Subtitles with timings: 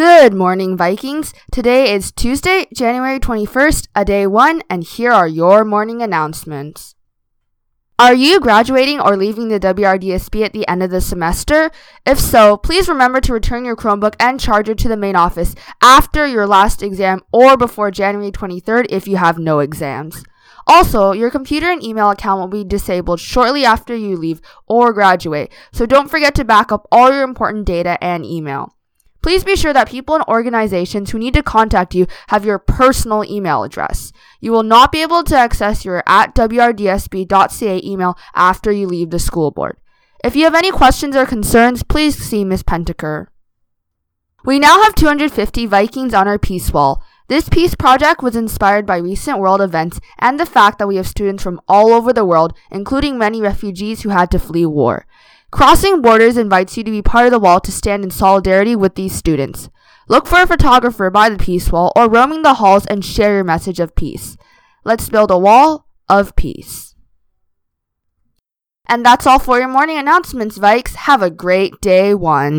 [0.00, 1.34] Good morning, Vikings.
[1.52, 6.94] Today is Tuesday, January 21st, a day one, and here are your morning announcements.
[7.98, 11.70] Are you graduating or leaving the WRDSB at the end of the semester?
[12.06, 16.26] If so, please remember to return your Chromebook and charger to the main office after
[16.26, 20.24] your last exam or before January 23rd if you have no exams.
[20.66, 25.52] Also, your computer and email account will be disabled shortly after you leave or graduate,
[25.74, 28.74] so don't forget to back up all your important data and email.
[29.22, 33.24] Please be sure that people and organizations who need to contact you have your personal
[33.24, 34.12] email address.
[34.40, 39.18] You will not be able to access your at wrdsb.ca email after you leave the
[39.18, 39.76] school board.
[40.24, 42.62] If you have any questions or concerns, please see Ms.
[42.62, 43.28] Penteker.
[44.44, 47.02] We now have 250 Vikings on our peace wall.
[47.28, 51.06] This peace project was inspired by recent world events and the fact that we have
[51.06, 55.06] students from all over the world, including many refugees who had to flee war.
[55.50, 58.94] Crossing Borders invites you to be part of the wall to stand in solidarity with
[58.94, 59.68] these students.
[60.08, 63.44] Look for a photographer by the Peace Wall or roaming the halls and share your
[63.44, 64.36] message of peace.
[64.84, 66.94] Let's build a wall of peace.
[68.86, 70.94] And that's all for your morning announcements, Vikes.
[70.96, 72.58] Have a great day one.